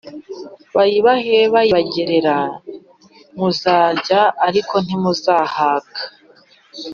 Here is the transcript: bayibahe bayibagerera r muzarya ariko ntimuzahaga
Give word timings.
bayibahe 0.75 1.37
bayibagerera 1.53 2.35
r 2.47 2.51
muzarya 3.37 4.21
ariko 4.47 4.73
ntimuzahaga 4.85 5.99